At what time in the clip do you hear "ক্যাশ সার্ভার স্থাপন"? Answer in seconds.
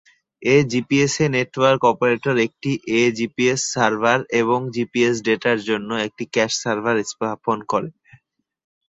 6.33-7.57